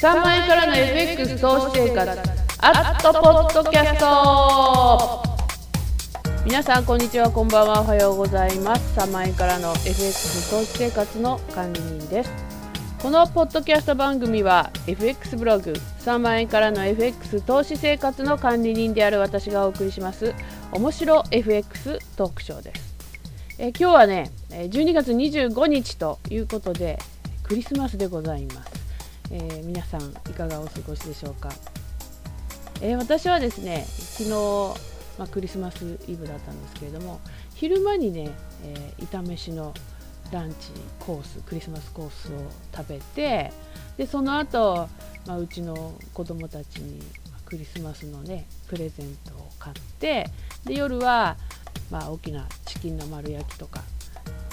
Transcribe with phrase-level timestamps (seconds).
[0.00, 2.10] 3万円からの FX 投資生活。
[2.58, 5.22] アットポッドキャスト。
[6.42, 7.30] 皆さんこんにちは。
[7.30, 7.82] こんばんは。
[7.82, 8.98] おはようございます。
[8.98, 12.30] 3万円からの FX 投資生活の管理人です。
[13.02, 20.34] このポッドキャスト番組は FX ブログ3万円からの FX 投資生活の管理人である私がお送りします
[20.72, 22.96] 面白 FX トークショーです。
[23.58, 26.98] え今日はね12月25日ということで
[27.42, 28.79] クリスマスでございます。
[29.30, 31.50] えー、皆さんいかがお過ごしでしょうか、
[32.80, 34.30] えー、私はですね昨日、
[35.18, 37.20] まあ、クリスマスイブだったんですけれども
[37.54, 38.30] 昼間にね、
[38.64, 39.72] えー、炒飯の
[40.32, 42.38] ランチコースクリスマスコースを
[42.76, 43.52] 食べて
[43.96, 44.88] でその後、
[45.26, 47.00] まあ、うちの子供たちに
[47.44, 50.26] クリスマスのねプレゼントを買って
[50.64, 51.36] で夜は、
[51.90, 53.82] まあ、大きなチキンの丸焼きとか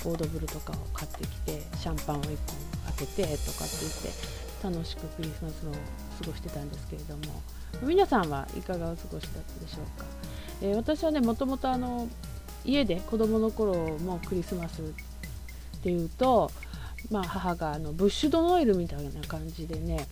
[0.06, 2.38] オードブルとかを買ってきてシャンパンを1本
[2.98, 5.78] 開けてとかって言って楽しくクリスマスを過
[6.28, 7.42] ごしてたんですけれども。
[7.84, 10.06] 皆さんはいかがお過ごしだったでしょうか、
[10.62, 12.08] えー、私はねもともとあの
[12.66, 14.86] 家で子供の頃もクリスマスっ
[15.82, 16.52] ていうと、
[17.12, 20.08] まあ、母があのブッシュドノエルみたいな感じでね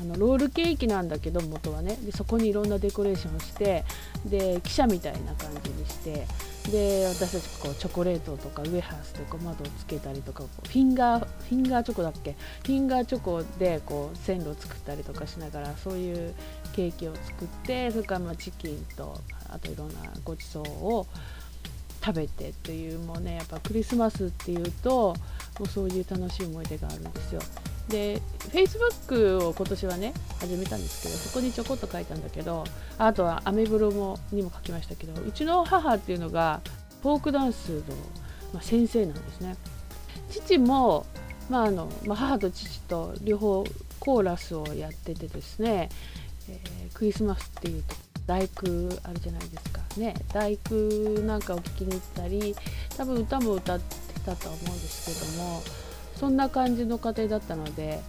[0.00, 1.96] あのロールケーキなんだけど元はね。
[1.96, 3.84] でそこにいろんなデコレーションをして
[4.24, 6.24] で汽車みたいな感じにして
[6.70, 12.36] で私たちこうチョコレートとかウエハースとか窓をつけたりとかフィンガーフィンガーチョコだっけ？
[12.64, 16.34] フィンガーチョコでこう線路を作ったりとかしながらそういう
[16.74, 21.06] ケーキを作ってそれからまチキンとあといろんなごちそうを
[22.04, 25.14] 食べてっていうもうねやっぱクリスマスっていうと
[25.58, 27.40] もうそういう楽しい思い出があるんですよ。
[27.88, 32.64] で Facebook を今年はね始めたんですけどそこにちょこっと書いたんだけど
[32.98, 36.60] あとはアメブロもにも書きましたけどうちの母っていうのが
[37.02, 37.82] フォークダンスの、
[38.54, 39.56] ま、先生なんですね。
[40.30, 41.06] 父も、
[41.48, 43.64] まああのまあ、母と父と両方
[44.00, 45.88] コーラスをやっててですね、
[46.48, 47.94] えー、クリスマスっていうと
[48.26, 48.66] 大工
[49.04, 49.80] あるじゃないですか。
[49.96, 50.74] ね大工
[51.22, 52.54] なんかを聴きに行ったり
[52.96, 55.62] 多分歌も歌ってたと思うんですけども
[56.18, 58.00] そんな感じの家庭だったので、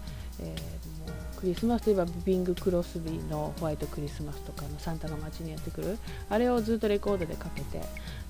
[0.41, 0.55] えー、も
[1.37, 5.97] うクリスマスといえばビング・クロスビーのホワイトクリスマスとかのサンタが街にやってくる。
[6.29, 7.81] あれをずっとレコードでかけて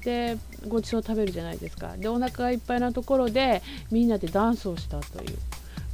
[0.04, 0.38] で
[0.68, 1.96] ごちそう食べるじゃないですか。
[1.98, 5.38] でお腹がいっぱいなところでみんなでダンスをしたという。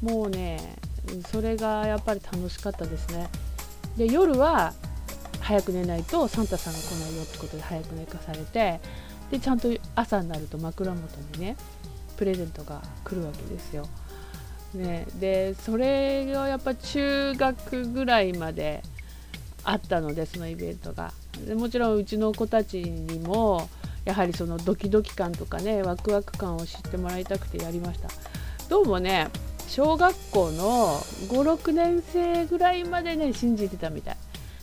[0.01, 0.77] もうね
[1.31, 3.27] それがやっぱり楽しかったですね。
[3.97, 4.73] で夜は
[5.39, 8.79] 早く寝ないとサンタさんが来ないよってことで早く寝かされて
[9.29, 11.01] でちゃんと朝になると枕元
[11.37, 11.55] にね
[12.17, 13.87] プレゼントが来るわけですよ。
[14.73, 18.83] ね、でそれがやっぱ中学ぐらいまで
[19.63, 21.13] あったのでそのイベントが。
[21.45, 23.69] でもちろんうちの子たちにも
[24.03, 28.09] やはりそのドキドキ感とかねワクワク感を知ってもらいたくてやりました。
[28.69, 29.29] どうもね
[29.67, 30.99] 小学校の
[31.29, 34.17] 56年生ぐらいまでね信じてたみたい。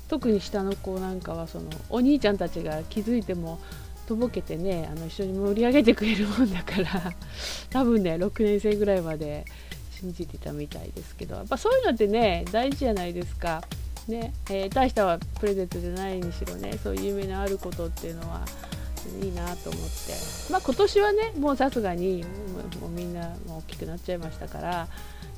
[0.09, 3.59] 特に下の子なんかはそのお兄ちゃんたちが気づいても
[4.07, 7.13] とぼけてねあの一緒に盛り上げてくれるもんだから
[7.71, 9.45] 多分ね6年生ぐらいまで
[9.91, 13.63] 信じてたみたいですけどやっぱそういうのってね大事じゃないですか。
[14.09, 18.45] ねえー、大したプレゼントじゃないにしろねそういう夢のあることっていうのは
[19.23, 20.13] いいなと思って
[20.51, 22.25] まあ今年はねもうさすがに
[22.81, 24.89] もうみんなもう大きくなっちゃいましたから、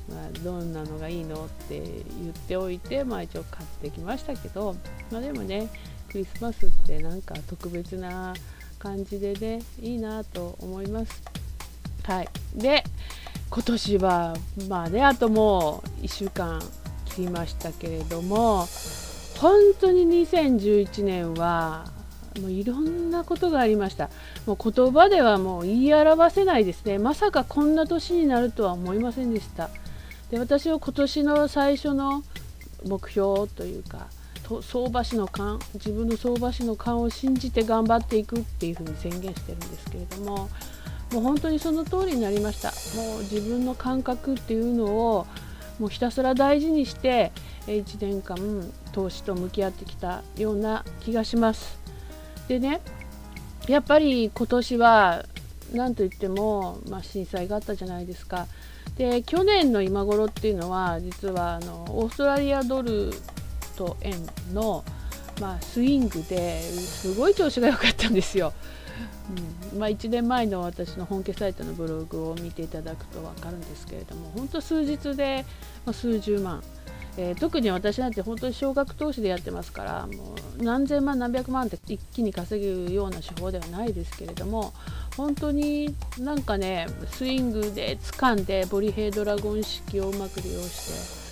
[0.09, 4.75] まあ、どんなのがいいのって言っておいて、まあ、一応買ってきましたけど、
[5.11, 5.69] まあ、でもね
[6.11, 8.33] クリスマスってなんか特別な
[8.85, 11.23] 感じでねいいなと思います。
[12.03, 12.83] はい、で
[13.49, 14.35] 今年は
[14.69, 16.61] まあねあともう1週間
[17.05, 18.67] 切りましたけれども
[19.39, 21.85] 本当に2011年は
[22.39, 24.11] もういろんなことがありました。
[24.45, 26.99] もう言葉ではもう言い表せないですね。
[26.99, 29.71] まさかこんな年になるとは思いませんでした。
[30.29, 32.23] で私は今年の最初の
[32.85, 34.09] 目標というか
[34.61, 40.49] 相場師の勘自分の相場師の勘を信じて頑張っていくっていうふうに宣言してるんですけれども
[41.11, 42.71] もう本当にその通りになりました。
[42.99, 45.27] もう自分の感覚っていうのを
[45.79, 47.31] もうひたすら大事にして
[47.67, 48.37] 1年間
[48.91, 51.79] 投資と向き合ってきたような気がします。
[52.47, 52.81] でね
[53.67, 55.25] やっぱり今年は
[55.73, 58.47] 何といっても、まあ、震災があったじゃないですか。
[58.97, 63.11] で去年の今頃っていうのは実はあのオーストラリアドル
[63.75, 64.15] と円
[64.53, 64.83] の、
[65.39, 68.53] まあ、スイングですごい調子が良かったんですよ。
[69.73, 75.45] うんまあ、1年前の私の本家サイトのブログを見ていただくと分かるんですけれども本当数日で、
[75.85, 76.63] ま、数十万、
[77.17, 84.73] えー、特に私なんて本当に少額投資でやってますからもう何千万何百万って一気に稼ぐような手法ではないですけれども
[85.17, 91.24] 本当になんかねスイングで掴んでボリヘイドラゴン式をうまく利用して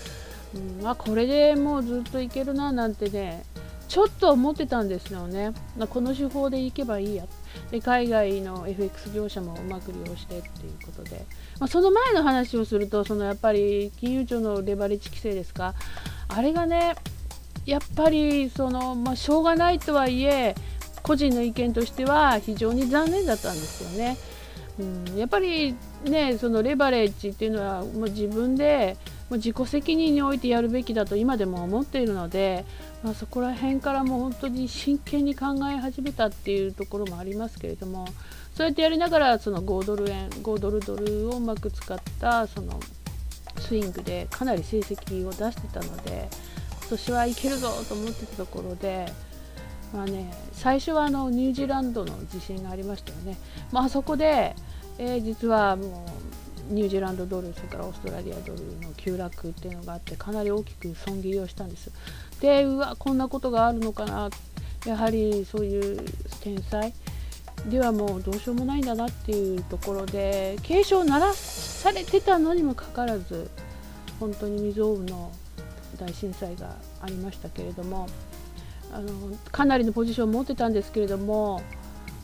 [0.56, 0.88] うん。
[0.88, 3.44] あ、これでもうずっといけるななんてね
[3.88, 7.26] ちょっと思ってたんですよね、まあ、この手法でいけばいいや。
[7.70, 11.26] で海外の FX 業者もうまく利用してっていうことで、
[11.60, 15.76] まあ、その前の話をするとそのやっぱり金融庁のレバレッジ規制ですか。
[16.28, 16.96] あれがね
[17.66, 20.56] やっぱりその、まあ、しょうがないとはいえ
[21.04, 24.18] 個人の意見としては非常に残念だったんですよね。
[24.80, 24.84] う
[25.14, 28.98] ん、やっぱりねそのレバレッジっていうのはもう自分で
[29.34, 32.66] もう自己責任においてやるべきだと今でも思っているので、
[33.02, 38.08] まあ、そこら辺からも本当に真剣に考え始めたっていうところもありますけれども
[38.54, 42.80] そうやってやりながらその5ドル円5ドルドルをうまく使ったその
[43.58, 46.30] スイングでかなり成績を出してたので
[46.82, 49.12] 今年はいけるぞと思ってたところで。
[49.94, 53.38] まあね、最初はあのニュージーランドの地震がありましたよね、
[53.72, 54.56] まあそこで、
[54.98, 56.04] えー、実はも
[56.53, 61.92] うニュージーランドドルそれからオーストラリアドルの急落っていうのがあってかなり大きく損切りをしたんです。
[62.42, 64.30] でうわこんなことがあるのかな。
[64.86, 66.06] やはりそういう
[66.42, 66.94] 天才
[67.70, 73.50] ではもうどうしようもないんだなっていうところで警鐘を鳴らされてたのにもかかわらず
[74.20, 75.32] 本当に未曾有の
[75.98, 78.10] 大震災がありましたけれども
[78.92, 79.10] あの
[79.52, 81.62] かなりのポジションを持ってたんですけれども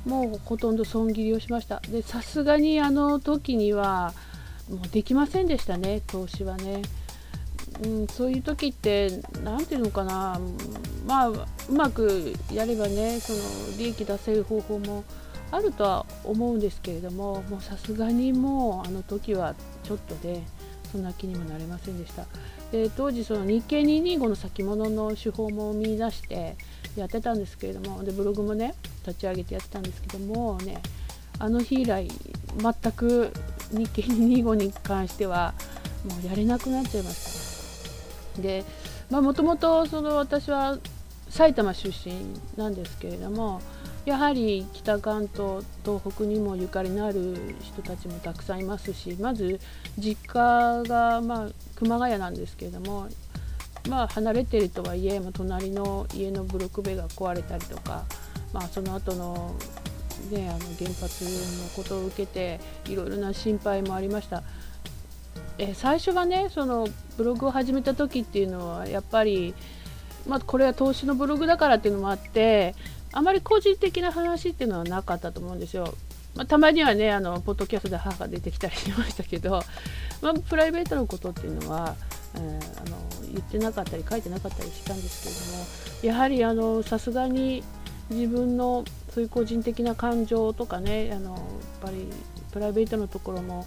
[0.05, 1.81] もうほとんど損切りをしました。
[1.89, 4.13] でさすがにあの時には
[4.69, 6.81] もうできませんでしたね投資はね、
[7.83, 10.39] うん、そういう時って何ていうのかな
[11.05, 13.39] まあうまくやればねその
[13.77, 15.03] 利益出せる方法も
[15.51, 20.43] あるとは思うんですけれどももうさすがにもうあの時はちょっとで
[20.91, 22.25] そんな気にもなれませんでした。
[22.71, 26.55] で当時その日経225の先物の手法も見出して
[26.95, 28.75] やってたんですけれどもでブログもね
[29.05, 30.81] 立ち上げてやってたんですけどもね
[31.39, 32.07] あの日以来
[32.57, 33.31] 全く
[33.71, 35.53] 日経225に関しては
[36.05, 38.41] もうやれなくなっちゃいました。
[38.41, 38.63] で
[39.09, 39.85] もともと
[40.15, 40.77] 私は
[41.29, 42.15] 埼玉出身
[42.57, 43.61] なんですけれども
[44.05, 49.59] やはり北関東東北にもゆかりのある人たちもたくさんいますしまず
[49.97, 53.07] 実家が、まあ、熊谷なんですけれども、
[53.87, 58.05] まあ、離れてるとはいえ、まあ、隣の家のブロック塀が壊れたりとか、
[58.53, 59.55] まあ、その後の
[60.31, 64.43] ね、あの原発のことを受けていろいろな心配もありました。
[65.57, 66.87] え最初はねその
[67.17, 69.53] ブログを始めた時っていうのはやっぱり、
[70.27, 72.75] まあ、これは投資のブログだからっていうのもあって
[73.11, 75.93] あまり個人的な話っていうのはなかったと思うんですよ。
[76.35, 79.61] まあ、たまにはねあのポッドキャストで母が出てきたりしましたけど、
[80.21, 81.95] まあ、プライベートのことっていうのは、
[82.35, 82.97] えー、あの
[83.33, 85.23] 言ってなかったり書いてなかったりしたんです
[86.01, 87.63] けれどもやはりあのさすがに
[88.09, 91.41] 自分のそういう個人的な感情とかねあのやっ
[91.81, 92.07] ぱり
[92.51, 93.65] プライベートのところも、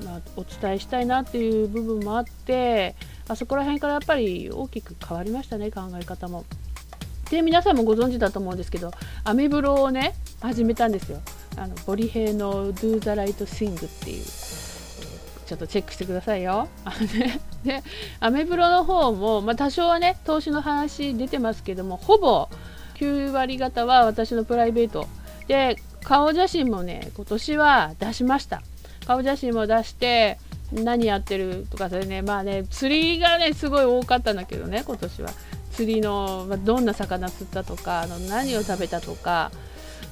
[0.00, 2.94] えー、まあ、お伝えしたいなっていう部分もあって
[3.28, 6.44] あそこら辺からやっぱり大きく変わりましたね考え方も。
[7.30, 8.92] で皆さんもご存知だと思うんですけど
[9.24, 11.20] アメブロをね始めたんですよ
[11.56, 14.24] あのボリヘイの Do the Right Thing っていう
[15.46, 16.68] ちょっとチェックしてくださいよ。
[17.64, 17.82] で
[18.20, 22.48] アメブロの方も、まあ、多少はね投資の話出てますけどもほぼ
[22.94, 25.06] 9割方は私のプライベート。
[25.46, 28.62] で顔写真もね今年は出しました。
[29.06, 30.38] 顔写真も出して
[30.72, 35.30] 何やってるとかそれねまあね釣りがねすごい多かったんだけどね今年は。
[35.74, 39.50] 釣りの、まあ、どんな魚釣ったとかあの何を食べたとか、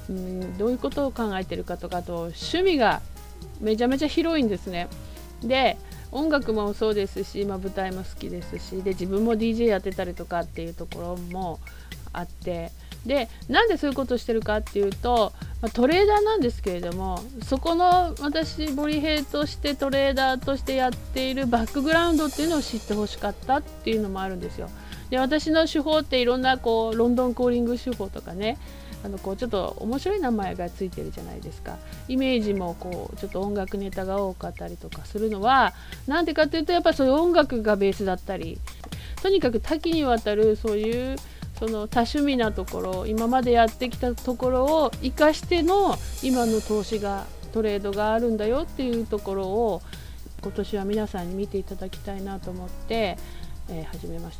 [0.09, 3.01] うん、どういうことを考えてるかとかあと趣味が
[3.61, 4.89] めちゃめちゃ広いんですね。
[5.41, 5.77] で
[6.11, 11.59] 音楽もそうですし、まあ、舞台も好きですしで自分も DJ やってたりとかっていうところも
[12.13, 12.71] あって
[13.05, 15.33] でなんでそういうことをしてるかっていうと、
[15.73, 24.69] トレーダーなんですけれどもそこの私ボリヘイとしてトレーダーとしてやっているバックグラウンドっていうのを知ってほしかったっていうのもあるんですよ。
[25.09, 28.57] で私の手法っていろんなこうロンドンコーリング手法とかね
[29.05, 31.77] あのこうちょっと面白い名前がついてるじゃないですか
[32.07, 35.73] イメージもこうちょっと音楽ネタが多かったりとかするのは
[36.07, 38.57] なんでかっていうとやっぱそういう音楽がベースだったり
[39.21, 41.17] とにかく多岐にわたるそういう
[41.63, 49.81] その多趣味なところ今までやってきたところを生かしての今の投資がトレードがあるんだよっていうところを
[50.41, 53.17] 今年は皆さんに見ていただきたいなと思って、
[53.69, 54.39] えー、始めまし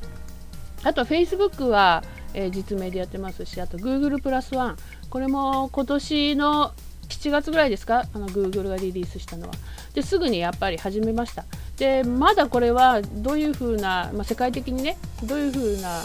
[0.82, 0.90] た。
[0.90, 2.04] あと Facebook は、
[2.34, 4.78] えー、実名でやってますしあと Google プラスワン
[5.10, 6.74] これも今年の
[7.08, 8.06] 7月ぐらいですか？
[8.14, 9.54] あの Google がリリースしたのは。
[9.94, 11.46] ですぐにやっぱり始めました。
[11.78, 16.02] でまだこれはどういうふうな、まあ、世界的にねどういうふうな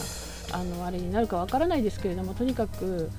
[0.52, 3.10] あのあれになるかわからないですけれどもとにかく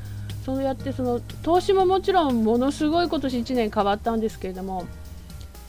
[0.46, 4.86] そうやってその投資ももちろんものすごい今年1年変わったんですけれども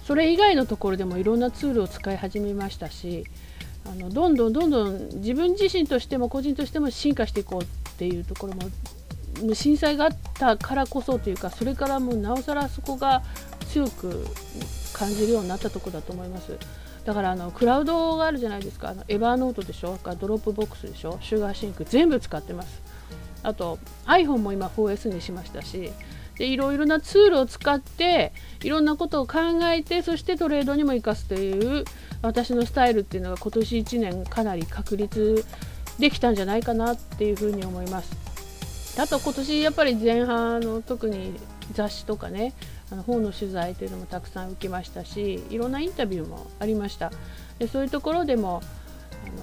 [0.04, 3.24] それ以外のところでもいろんなツールを使い始めましたし
[3.84, 13.22] あのどんどんどんどん自分自身としても個人としても進化していこうっていうところも震災があったからこそというかそれからもうなおさらそこが
[13.68, 14.24] 強く
[14.92, 16.56] 感じるようになったところだと思います。
[17.04, 18.90] だからあのクラウドがあるじゃないですか。
[18.90, 19.98] あのエバーノートでしょ。
[20.18, 21.18] ドロップボックスでしょ。
[21.22, 21.84] シュガーシンク。
[21.84, 22.82] 全部使ってます。
[23.42, 25.90] あと iPhone も今 4S にしましたし。
[26.40, 31.84] でいろいろなツールを使っていろんなことを考えてそしてトレードにも生かすという
[32.22, 35.44] 私のスタイルっていうのが今年1年かなり確立
[35.98, 38.16] できたんじゃないかなっていうふうに思います。
[38.98, 41.34] あと今年やっぱり前半の特に
[41.74, 42.54] 雑誌とかね
[42.90, 47.12] あの本の取材というのもたくさん受けましたしいろんなインタビューもありました
[47.58, 48.62] でそういうところでも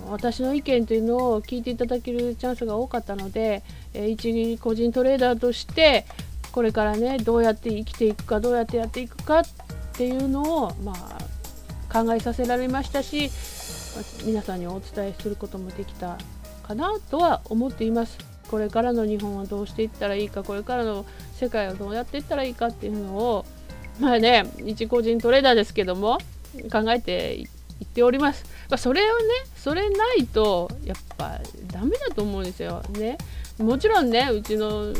[0.04, 3.63] あの私の意見というのを聞いていただけるチャンスが多かったので、
[3.94, 6.06] え一個人トレーダーとして
[6.51, 9.44] これからねどうやって生きていくかどうやってやっていくかっ
[9.94, 13.30] ていうのを、まあ、考えさせられましたし
[14.25, 16.18] 皆さんにお伝えすることもできた
[16.63, 18.37] かなとは思っています。
[18.50, 23.46] これからの日本はどうしていったらいいかこれからの世界をどうやっていったらいいかっていうのを
[24.00, 26.20] まあね一個人トレーダーですけども
[26.72, 27.44] 考えてい
[27.84, 28.46] っております。
[28.70, 29.24] まあ、それをね
[29.56, 31.39] それないとやっぱ
[31.72, 33.18] ダメだと思うんですよね。
[33.60, 34.92] もちろんねうちの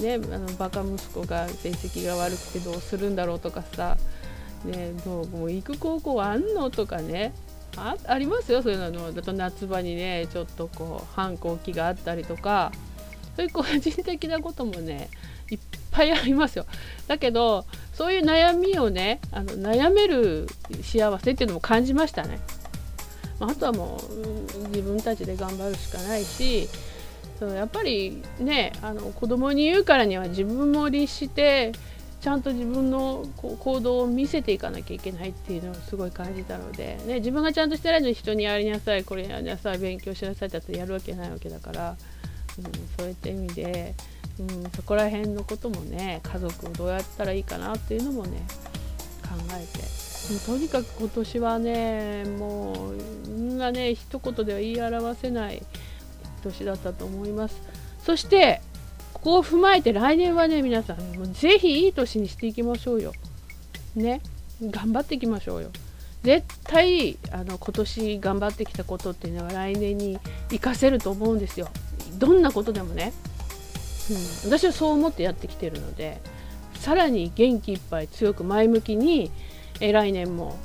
[0.00, 3.96] ねあのバカ息子が成績が悪くてどうするんだろうとかさ
[4.64, 7.32] ねどうもう行く高校あんのとかね
[7.76, 12.72] あありますよそういうのだと夏場にねちょっとこう反抗期があったりとか
[13.40, 15.08] そういう個人的なこともね
[15.50, 15.58] いっ
[15.90, 16.66] ぱいありますよ。
[17.06, 20.46] だけどそういう悩みをねあの悩める
[20.82, 22.38] 幸せっていうのも感じましたね、
[23.40, 23.98] あ、とはも
[24.64, 26.68] う自分たちで頑張るしかないし
[27.38, 31.72] そうやっぱりねあの子供に言うからには自分も律して
[32.20, 41.96] ちゃんと自分の行動を見せていかなきゃいけないっていうのをすごい感じたので、ね、自分がちゃんとしてないのに人にやりなさいこれやりなさい勉強しなさいってやってやるわけないわけだから、
[42.58, 42.64] うん、
[42.98, 43.94] そういった意味で、
[44.38, 48.42] うん、そこら辺のこともね家族をどうやったらいいかなっていうのもね
[49.22, 50.00] 考えて
[50.46, 52.96] とにかく今年はねもう
[53.28, 55.62] みんなね一言では言い表せない
[56.42, 57.60] 年だったと思います。
[58.04, 58.60] そして
[59.12, 63.12] ここを踏まえて来年はね皆さんもうぜひいい年にしていきましょうよ。
[63.94, 64.20] ね
[64.62, 65.70] 頑張っていきましょうよ。
[66.22, 71.68] 絶対あの今年頑張ってきたことっていうのは来年に活かせると思うんですよ。
[72.20, 73.12] どんなことでもね、
[74.44, 76.20] うん、私はそう思ってやってきてるので
[76.74, 79.32] さらに元気いっぱい強く前向きに
[79.80, 80.56] え来年も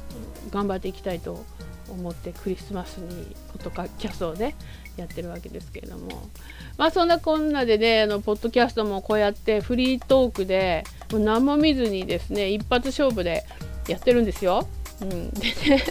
[0.52, 1.44] 頑張っていきたいと
[1.90, 4.56] 思ってクリスマスにとかキャストをね
[4.98, 6.30] やってるわけですけれども。
[6.78, 13.46] まあそんなこんなでねあのポッドキャストもこうやってフリートークでもう何も見ずにですね一発勝負で
[13.88, 14.68] やってるんですよ。
[15.02, 15.84] うん、でね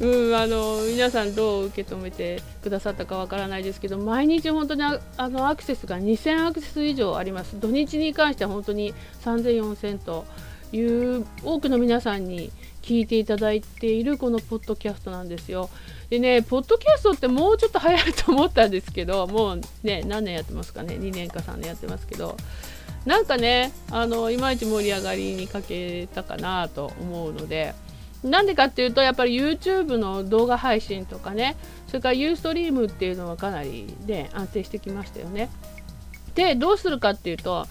[0.00, 7.58] うん、あの皆さんどう受け止めてくださったかわからないですけど毎日本当にあのアクセスが2000アクセス以上あります。
[7.58, 10.24] 土日に関しては本当に3000、4000と
[10.72, 12.50] いう多くの皆さんに
[12.82, 15.70] 聞いていただいているこのポッドキャストなんですよ。
[16.10, 22.36] でね、ポッドキャストってもうちょっと流行ると思ったんですけど、もうね、何年やってますかね、2年か3年やってますけど、
[23.06, 27.74] なんかね、あのいまいち盛り上がりに欠けたかなと思うので、
[28.22, 31.56] なんでかっていうと、やっぱり YouTube の動画配信とかね、
[31.88, 35.50] それから Ustream っていうのはかなりね、安定してきましたよね。
[36.34, 37.66] で、どうするかっていうと、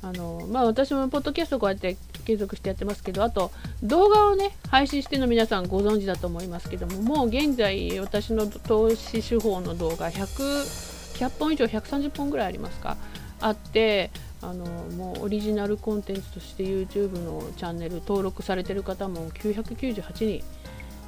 [0.00, 3.50] あのまあ、私もポッドキャストこうやって継続してやってますけどあと
[3.82, 12.96] 動画をね配信しての皆さんご存知だと思いますけどももう現在私の投資手法の動画100 100本以上130本ぐらいありますか？
[13.40, 20.44] あってあのもうオリジナルコンテンツとして YouTube のチャンネル登録されてる方も998人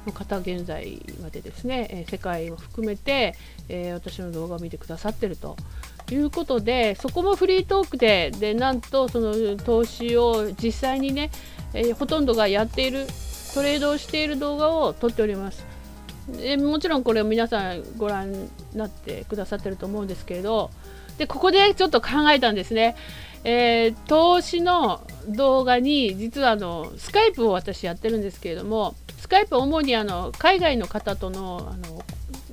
[0.05, 3.35] の方現在までですね、え世界を含めて、
[3.69, 5.55] えー、私の動画を見てくださってると
[6.11, 11.31] いうことでそこもフリートークででなんとその投資を実際にね、
[11.73, 13.05] えー、ほとんどがやっている
[13.53, 15.65] トレードをしている動画を撮っております。
[16.27, 20.69] でもちろんこれを皆さんご覧になってくださってると思うんですけれど
[21.17, 22.95] でここでちょっと考えたんですね、
[23.43, 32.03] えー、投資の動画に実はあのスカイプを私やってるんですけれどもスカイプは主にあの海外の方とのあの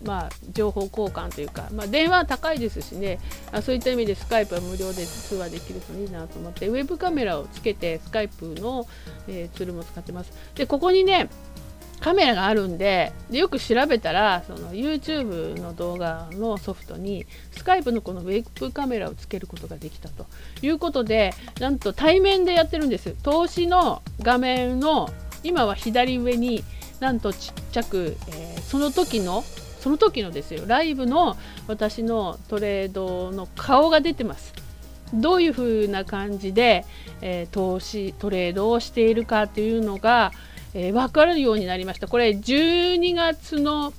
[0.04, 3.18] まあ、情報交換というか、まあ、電話は高いですしね。
[3.52, 8.86] あそういった意味でスカイプは無料で通話できるといいなと思ってウェブカメラをつけてスカイプの、
[9.26, 10.32] えー、ツールも使ってます。
[10.54, 11.28] でここにね
[12.00, 20.26] カメラがあるんででよく調べたらその YouTube の動画のソフトにスカイプのこのウェブカメラをつけることができたと。
[20.62, 23.14] いうことでなんと対面でやってるんです。
[23.22, 25.10] 投資の画面の
[25.44, 26.64] 今は左上に
[27.00, 29.44] なんとちっちゃく、えーその時の
[29.80, 30.64] その時のですよ。
[30.66, 31.36] ライブの
[31.68, 34.52] 私のトレードの顔が出てます。
[35.14, 36.84] どういう風な感じで、
[37.22, 40.32] えー、投資トレードをしているかというのが、
[40.74, 42.08] えー、分かるようになりました。
[42.08, 43.92] これ12月の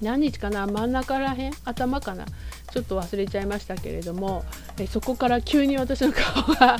[0.00, 0.66] 何日かな？
[0.66, 1.52] 真ん中らへん？
[1.64, 2.24] 頭かな？
[2.72, 4.44] ちょっと忘れちゃいましたけれども
[4.78, 6.76] えそこから急に私の顔が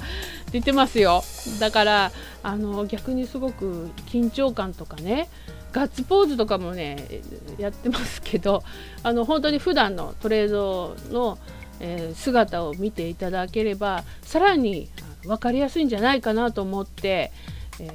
[0.52, 1.22] 出てますよ。
[1.58, 2.12] だから
[2.42, 5.28] あの逆にすごく緊張感とかね
[5.72, 7.22] ガッツポーズとかもね
[7.58, 8.62] やってますけど
[9.02, 11.38] あの本当に普段のトレードの、
[11.80, 14.90] え、姿を見ていただければさらに
[15.24, 17.32] 分かりやすいんじゃないかなと思って、
[17.80, 17.92] えー、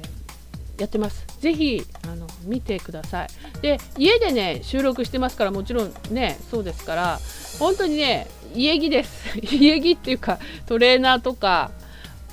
[0.78, 1.24] やってます。
[1.40, 3.28] ぜひあの見てください。
[3.62, 7.20] で家でね収録してますからもちろんねそうですから
[7.58, 11.70] 本当にね家着です 家着っていうかトレーナーとか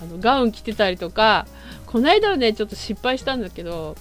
[0.01, 1.47] あのガウン着てたりとか
[1.85, 3.95] この間はねちょっと失敗したんだけど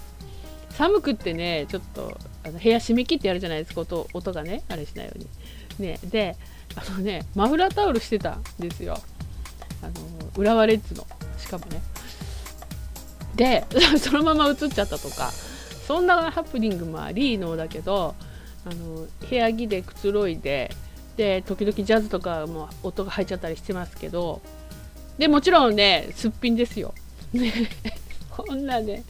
[0.71, 5.27] 寒くってねちょっとあの部屋閉め切ってやるじゃないですか音音がねあれしないように。
[5.79, 6.37] ね、で
[6.77, 8.99] あのねマフラータオルしてたんですよ
[9.83, 9.93] あの
[10.37, 11.07] 浦和レッズの
[11.39, 11.81] しかもね
[13.37, 13.65] で
[13.99, 15.33] そのまま映っちゃったとか
[15.87, 18.15] そんなハプニングもありのだけど
[18.65, 20.71] あの部屋着でくつろいで
[21.17, 24.41] で時々ジャズとかも音が入っちゃったりしてますけど
[25.19, 26.95] でもちろんねすっぴんですよ。
[27.33, 27.53] ね
[28.31, 29.03] こんなね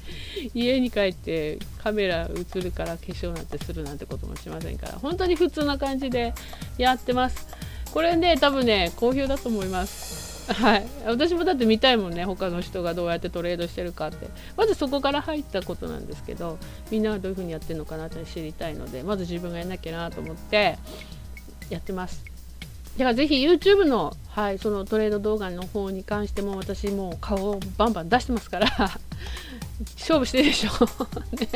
[0.55, 6.35] 家に帰ってカメラ映るから化粧なんてするなんてこともしませんから本当に普通な感じで
[6.79, 7.47] やってます
[7.93, 10.87] これね多分ね好評だと思いますはい。
[11.07, 12.25] 私もだって見たいもんね。
[12.25, 14.29] 他の人がどうやってトレードしてるかって。
[14.57, 16.59] まずそこから入ったことなんですけど
[16.91, 20.79] みんなはどういう風にやってるのかなって知りたいのでまず自分がやんなきゃなと思って
[21.69, 22.25] やってます。
[22.99, 28.69] だからぜひ YouTube の,、はい、そのトレード動画の方に関しても私もう顔をバンバン出してますから
[29.97, 30.71] 勝負してるでしょ
[31.39, 31.49] ね。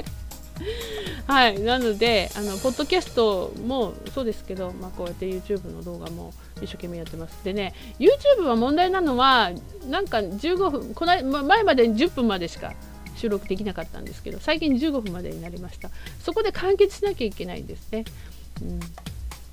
[1.26, 7.42] はい、なのであのポッドキャストもそうですけど、まあ、こうやって YouTube の動画も一生懸命やってます。
[7.44, 9.50] でね YouTube は問題なのは
[9.88, 12.72] なんか15分この前までに10分までしか
[13.16, 15.90] 収録できなかったんですけど最近15分までになりました。
[16.22, 18.04] そこで完結しなきゃいけないんですね、
[18.62, 18.80] うん。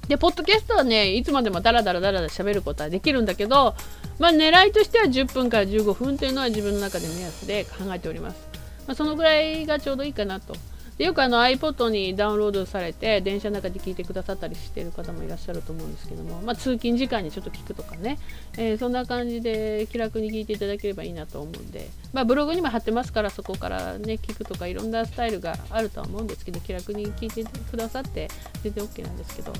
[0.07, 3.75] で、ポッドキャストはね、いつまでもダラダラダラダラ喋ることはできるんだけど、
[4.19, 8.51] まあ、狙いとしては10分から15分というのは自分の中で目安で考えております。
[8.87, 10.53] まあ、そのぐらいがちょうどいいかなと
[11.01, 18.19] でよくあの iPod にダウンロードされて電車の中で聞いてくださったりしている方もいらっしゃると思うんですけども、まあ、通勤時間にちょっと聞くとかね、
[18.55, 28.27] えー、そんな感じで気楽に聞いていただければいいなと思うんで、まあ、ブログにも貼ってますからそこからね聞くとかいろんなスタイルがあるとは思うんですけど気楽に聞いてくださって
[28.61, 29.53] 全然 OK なんですけど。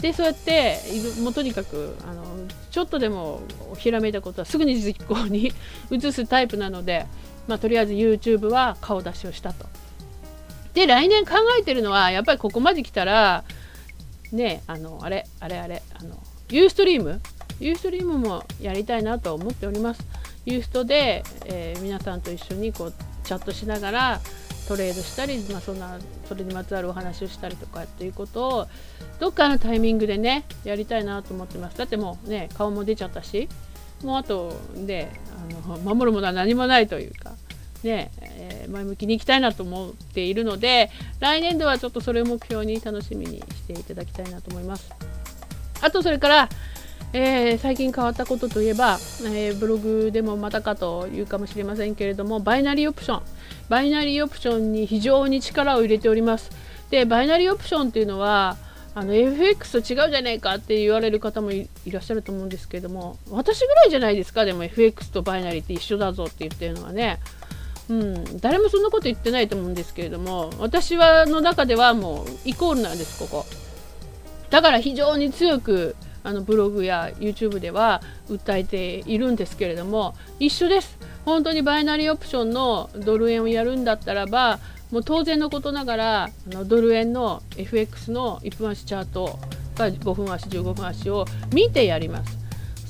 [0.00, 0.78] でそうやって
[1.22, 2.24] もうとにかくあの
[2.70, 3.42] ちょっとでも
[3.76, 5.52] ひらめいたことはすぐに実行に
[5.92, 7.04] 移すタイプなので、
[7.48, 9.66] まあ、とりあえず YouTube は顔出しをしたと。
[10.76, 13.44] で来年考えてるのはやっぱりここまで来たら
[14.30, 17.22] ねあのあれあれあれあのユーストリーム
[17.60, 20.04] ユーストリームもやりたいなと思っております。
[20.44, 24.20] ユーストで、えー、皆さんと一緒にこうチャットしながら
[24.68, 28.66] トレードしたり、まあ、そんなそれにまつわるお話をしたりとかっていうことを
[29.18, 31.78] どっかのタイミングでねやりたいなと思ってます。
[31.78, 33.48] だってもうね顔も出ちゃったし
[34.04, 35.10] もうあとで
[35.64, 37.32] あの守るものは何もないというか。
[37.86, 44.92] ね、えー、前向きにいきたいなと思っているので来年度はちょっとそれを目標に楽しみにしていただきたいなと思います。
[45.80, 46.48] あとそれから、
[47.12, 53.22] えー、最近変わったことといえば、えー、ブログでもまたかというかもしれませんけれどもバイナリーオプション。
[53.68, 56.50] バイナリーオプションに非常に力を入れております。
[56.90, 58.56] でバイナリーオプションっていうのは
[58.94, 64.44] あの FX と違うじゃねえかって言われる方もいらっしゃると思うんですけれども私ぐらいじゃないですか？
[64.46, 67.18] でも FX とバイナリーって一緒だぞって言ってるのはね。
[67.88, 73.46] うん、誰もそんなこと言ってないと思うんですけれども私はの中ではもうイコールなんですここ。
[74.50, 80.98] だから非常に強くあのブログや YouTube では訴えているんですけれども一緒です。
[81.24, 84.58] 本当にバイナリーオプションのドル円をやるんだったらば
[84.90, 89.38] もう当然のことながらあのドル円の FX の1分足チャート
[89.76, 92.45] が5分足15分足を見てやります。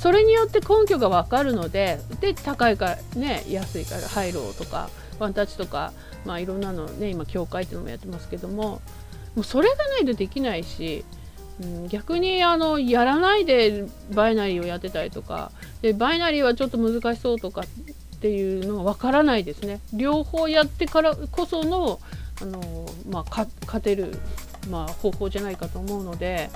[0.06, 4.88] それによって根拠が分かるのでで高いからね安いからハイローとか
[5.18, 5.92] ワンタッチとか、
[6.24, 8.80] まあ、いろんなのね今協会っていうのもやってますけどもも
[9.38, 11.04] うそれがないとできないし、
[11.60, 15.50] うん、逆にあのやらないでバイナリーをやってたりとか
[15.82, 21.98] でバイナリーはちょっと難しそうとかっていうのが分からないですね両方やってからこその
[22.40, 22.60] あの、
[23.10, 24.16] まあ、勝てる、
[24.70, 26.48] まあ、方法じゃないかと思うので。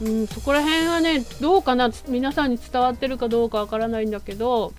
[0.00, 4.72] うん、そこら辺はねどうかな皆さんに伝わってるかどうかわからないんだけど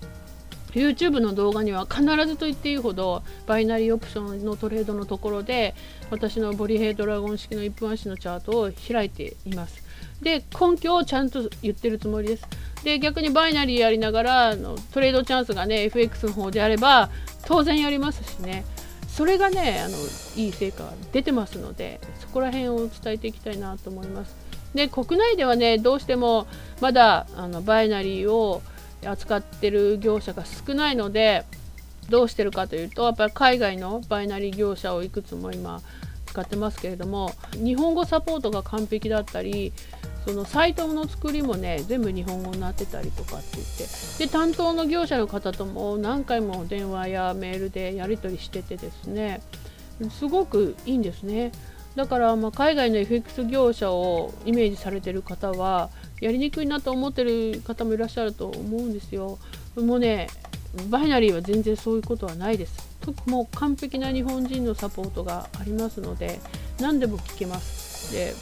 [0.75, 5.73] YouTube の動画には必ずと言っていいほどバイナリーオプションのトレードのところで
[6.12, 9.84] 私のボリヘイドラゴン式の1分足のチャートを開いています。
[10.21, 12.45] で根拠をちゃんと言ってるつもりです。
[12.84, 17.10] で逆にバイナリーやりながらのトレードチャンスがね FX の方であれば
[17.45, 18.65] 当然やりますしね
[19.08, 19.97] それがねあの
[20.36, 24.44] いい成果が出てますのでそこら辺を伝えていきたいなと思います。
[24.75, 26.47] で国内ではねどうしても
[26.81, 28.61] まだあのバイナリーを
[29.03, 31.45] 扱ってる業者が少ないので
[32.09, 35.81] どうしてるかというとやっぱり海外のバイナリー業者をいくつも今
[36.27, 39.71] 使ってますけれども日本語サポートが完璧だったり
[40.25, 43.67] そのサイトの作りもね全部日本語になってたりとかって言っ
[44.17, 49.41] てで担当の業者の方とも何回も電話やメールでやり取りしててですね
[50.09, 51.53] すごくいいんですね。
[51.95, 59.39] だからま海外の FX 業者をイメージされてる方はやりにくいなと思ってる方もいらっしゃると思うんですよ。
[59.75, 60.27] もうね
[60.89, 62.95] バイナリーは全然そういうことはないです。
[63.27, 66.39] もう完璧な日本人のサポートがありますので
[66.79, 68.12] 何でも聞けます。
[68.12, 68.34] で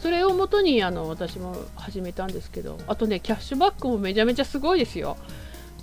[0.00, 5.16] それをもとにあの私も始めたんですけどあとねキャッシュバックもめちゃめちゃすごいですよ。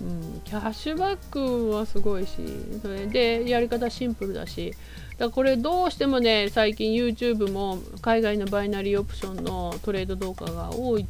[0.00, 2.36] うん、キャッシュバックはすごいし
[2.82, 4.74] それでやり方シンプルだし
[5.18, 11.06] だこれどうしてもね最近 YouTube も海外のバイナリーオプションのトレード動画が多い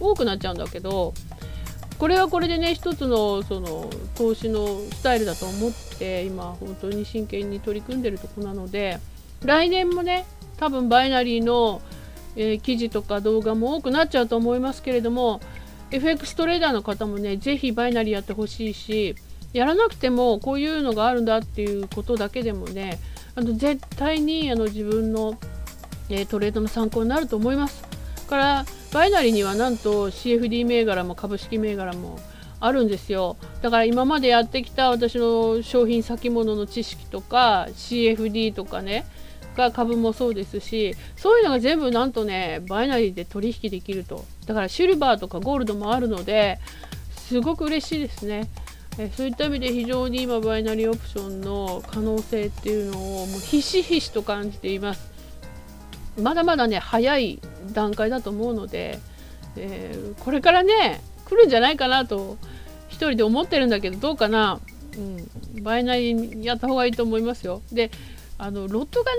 [0.00, 1.14] 多くなっちゃうんだけど
[1.98, 8.98] これはこれでね一つのその投資のスタイルだと思って今本当に真剣に取り組んでるとこなので
[9.44, 10.24] 来年もね
[10.56, 11.80] 多分バイナリーの、
[12.34, 15.40] えー、記事とか動画も多くなっちゃうと思いますけれども
[15.92, 19.14] FX トレーダーの方もね是非バイナリーやってほしいし
[19.52, 22.98] やらなくてもこういうのがあるんだっていうことだけでもね
[23.34, 25.38] あの絶対にあの自分の、
[26.08, 27.92] えー、トレードの参考になると思います。
[28.32, 32.18] からバイナリーにはなんと CFD 銘柄も株式銘柄も
[32.60, 39.04] あるんですよだから今までやってきた私の商品先物の知識とか CFD とかね
[39.56, 44.24] が株もそうですしそういうのが全部なんとねバイナリーで取引できると。
[44.46, 46.58] だからシルバーとかゴールドもあるので
[47.16, 48.48] すごく嬉しいですね。
[48.98, 55.10] えそういった意味で非常に今バイナリーオプションの可能性っていうのをもうひしひしと感じています。
[56.20, 57.40] まだまだね早い
[57.72, 58.98] 段階だと思うので、
[59.56, 62.36] えー、これからね来るんじゃないかなと
[62.90, 64.60] 1人で思ってるんだけどどうかな、
[64.98, 67.62] うん、バイナリーやった方がいいと思いますよ。
[67.72, 67.90] で
[68.42, 69.18] あのロットがね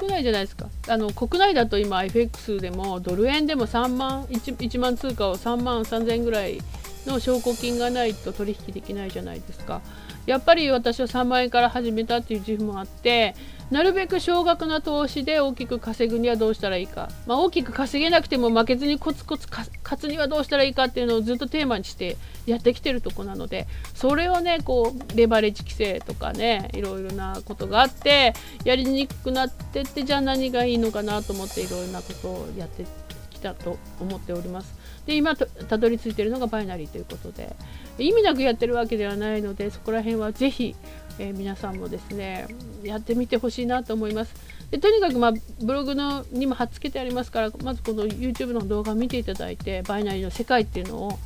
[0.00, 6.58] 少ないじゃないですかあの国内だと今 FX でもドル円でも3万 1, 1万通貨を3万3000円ぐらい
[7.06, 9.80] の証拠金がないと取引できないじゃないですか。
[10.26, 13.34] やっぱり私は3万円から始めたっていう自負もあって
[13.70, 19.68] なるべく少額な投資で大きく稼ぐにはどうしたらいいか、まあ、大きく稼げなくても負けずにコツコツ勝
[20.00, 28.32] つにはどうしたらいいかっていうのをずっとテーマにしてやってきてるとこなのでそれをねこうレバレッジ規制とかねいろいろなことがあって
[28.64, 32.84] やりにくくなってってじゃあ何がいいのかなと思っていろいろなことをやって
[33.30, 34.77] きたと思っております。
[35.08, 37.56] で今たどり着いているのがバイナリーということで
[37.98, 40.76] 意味なくやってるわけではないのでそこら辺はぜひ、
[41.18, 42.46] えー、皆さんもですね
[42.82, 44.34] やってみてほしいなと思います。
[44.70, 51.18] でとにかく、まあ、ブログのにも貼っつけてありますからまずこの YouTube の動画を見ていただいてバイナリーの世界っていうのを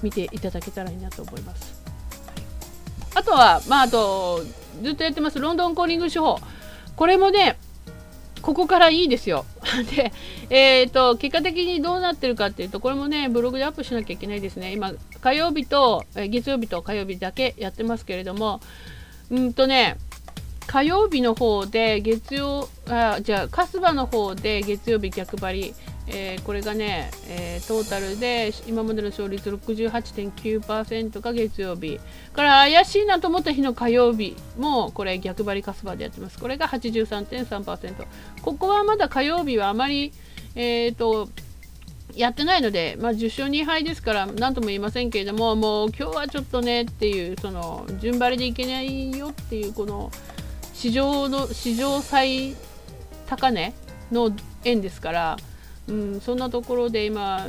[0.00, 1.82] 見ていただけたらいいなと思います。
[3.16, 4.44] あとは、まあ、あと
[4.80, 6.38] ずっとやってますロンドンコーリング手法
[6.94, 7.58] これもね
[8.44, 9.46] ここからいいですよ。
[9.96, 10.12] で、
[10.50, 14.72] えーと、結果的にどうなってるかっていうとこれもねブログでアップしなきゃいけないですね。
[14.72, 18.60] 今火曜日と、え月曜日と火曜日だけやってますけれども
[19.30, 19.96] うんとね
[20.66, 25.74] 火曜日の方で月曜あじゃあ春日の方で月曜日逆張り
[26.06, 31.98] えー、これがね、えー、トータルで今までの勝率68.9%が月曜日。
[32.32, 36.38] から怪しいなと思った日の火曜日もこれ逆張りカスバでやってます。
[36.38, 38.06] これが83.3%
[38.42, 40.12] ここはまだ火曜日はあまり
[40.54, 41.28] えーと
[42.16, 50.10] やってないので、まあ、10勝2敗ですから何とも言いませんけれどももう今日はちょっとねっていうその順張りでいけないよっていうこの
[50.72, 52.54] 市場の史上最
[53.26, 53.74] 高値
[54.12, 54.30] の
[54.64, 55.36] 円ですから
[55.86, 57.46] うん、そんなところで今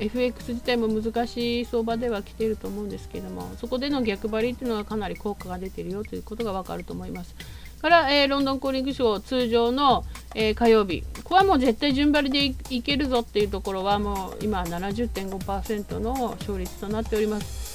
[0.00, 7.34] FX 自体も難しい相場では来ていると思うんですけどもそこでの逆張りというのはかなり効果が出ているよということが分かると思います。
[7.80, 12.44] から、えー、ロンドンコーリングショー通常の、えー、火曜日ここはもう絶対順張りで
[12.74, 17.65] いけるぞっていうところはもう今70.5%の勝率となっております。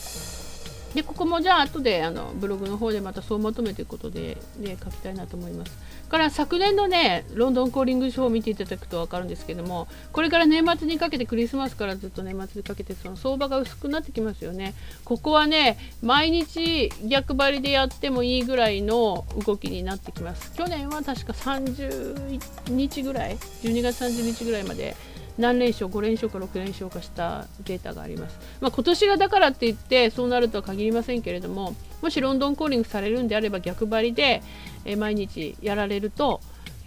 [0.94, 5.78] でここもじゃあ後であのブログの方でまたそうまとめていくことで、ね、書きたいなと思います。
[6.10, 14.74] から昨年のねロンドンコーリングショーを見ていただくと分かるんですけどもこれから年末にかけてクリスマスからずっと年末にかけてその相場が薄くなってきますよね。
[15.06, 20.54] ここはね毎日逆張りでやってもいいぐらいの動きになってきます。
[20.54, 24.98] 去年は確か30日ぐらい12月30日ぐらいまで
[25.38, 34.42] 何連勝5連勝か6連勝かしたデータがあります、まあ、今年がだからって言ってそうなるとは限りませんけれどももしロンドンコーリングされるんであれば逆張りで、
[34.86, 36.42] え、毎日やられると、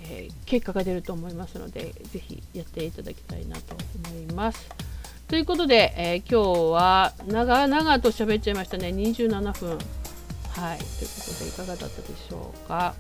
[0.09, 3.77] え、結果が出ると思いますのでぜひやっていただきたいなと
[4.11, 4.69] 思います。
[5.29, 9.79] ということで、えー、今日は長々と喋っちゃいましたね27分。
[10.57, 12.95] はいということでいかがだったでしょうか？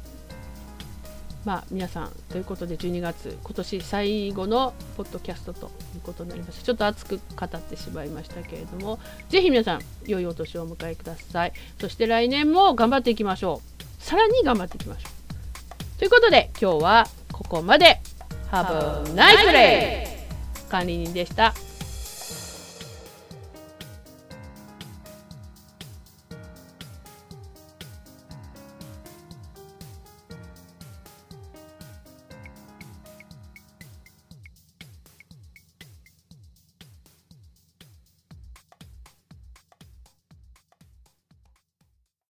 [1.44, 6.64] まあ、皆さんということで12月今年最後のポッドキャストということになりました。
[6.64, 11.52] ちょっと熱く語ってしまいましたけれどもぜひ皆さん良いお年をお迎えください。
[11.78, 13.60] そして来年も頑張っていきましょ
[14.00, 14.02] う。
[14.02, 15.98] さらに頑張っていきましょう。
[15.98, 18.00] ということで今日はここまで。
[18.50, 20.06] Have a nice day!
[20.70, 21.73] 管理人でした。